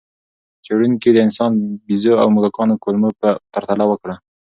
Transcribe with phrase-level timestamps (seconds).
[0.65, 1.51] څېړونکي د انسان،
[1.85, 3.09] بیزو او موږکانو کولمو
[3.53, 4.15] پرتله وکړه.